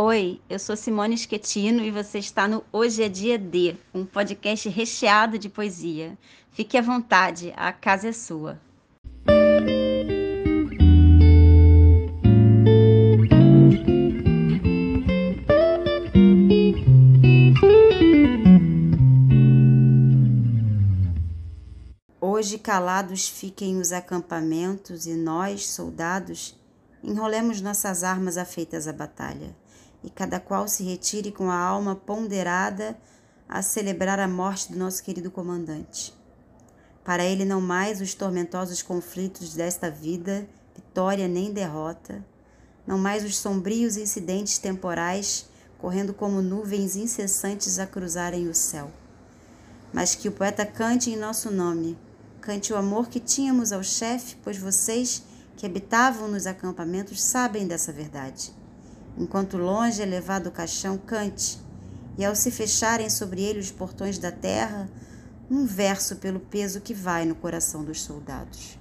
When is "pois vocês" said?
54.42-55.22